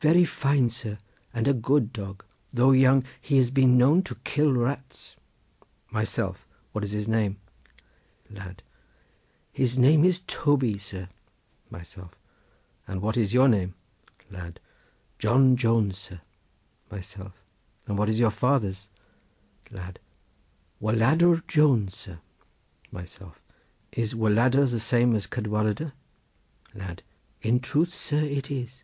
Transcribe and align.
Lad.—Very 0.00 0.24
fine, 0.24 0.70
sir, 0.70 0.98
and 1.34 1.48
a 1.48 1.54
good 1.54 1.92
dog; 1.92 2.24
though 2.52 2.72
young, 2.72 3.04
he 3.20 3.38
has 3.38 3.50
been 3.50 3.76
known 3.76 4.02
to 4.02 4.14
kill 4.24 4.52
rats. 4.52 5.16
Myself.—What 5.90 6.84
is 6.84 6.92
his 6.92 7.08
name? 7.08 7.38
Lad.—His 8.30 9.76
name 9.78 10.04
is 10.04 10.22
Toby, 10.26 10.78
sir. 10.78 11.08
Myself.—And 11.70 13.02
what 13.02 13.16
is 13.16 13.34
your 13.34 13.48
name? 13.48 13.74
Lad.—John 14.30 15.56
Jones, 15.56 15.98
sir. 15.98 16.20
Myself.—And 16.90 17.98
what 17.98 18.08
is 18.08 18.20
your 18.20 18.30
father's? 18.30 18.88
Lad.—Waladr 19.70 21.46
Jones, 21.46 21.94
sir. 21.96 22.20
Myself.—Is 22.90 24.14
Waladr 24.14 24.70
the 24.70 24.80
same 24.80 25.14
as 25.14 25.26
Cadwaladr? 25.26 25.92
Lad.—In 26.74 27.60
truth, 27.60 27.94
sir, 27.94 28.20
it 28.22 28.50
is. 28.50 28.82